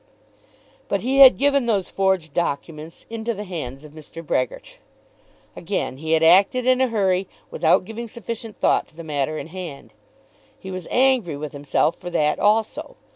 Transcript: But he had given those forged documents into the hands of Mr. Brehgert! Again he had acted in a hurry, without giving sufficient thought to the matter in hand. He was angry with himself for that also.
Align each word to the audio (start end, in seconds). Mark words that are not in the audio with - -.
But 0.87 1.01
he 1.01 1.19
had 1.19 1.37
given 1.37 1.67
those 1.67 1.91
forged 1.91 2.33
documents 2.33 3.05
into 3.07 3.35
the 3.35 3.43
hands 3.43 3.85
of 3.85 3.91
Mr. 3.91 4.25
Brehgert! 4.25 4.79
Again 5.55 5.97
he 5.97 6.13
had 6.13 6.23
acted 6.23 6.65
in 6.65 6.81
a 6.81 6.87
hurry, 6.87 7.27
without 7.51 7.85
giving 7.85 8.07
sufficient 8.07 8.59
thought 8.59 8.87
to 8.87 8.95
the 8.95 9.03
matter 9.03 9.37
in 9.37 9.49
hand. 9.49 9.93
He 10.57 10.71
was 10.71 10.87
angry 10.89 11.37
with 11.37 11.53
himself 11.53 11.97
for 11.97 12.09
that 12.09 12.39
also. 12.39 12.95